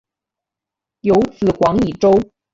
[1.01, 2.19] 有子黄以周。